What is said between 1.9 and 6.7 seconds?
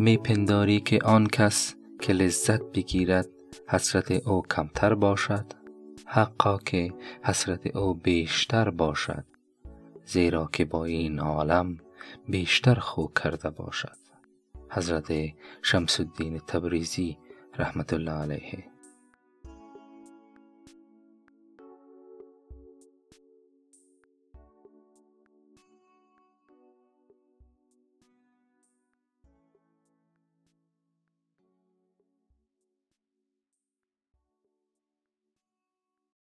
که لذت بگیرد حسرت او کمتر باشد. حقا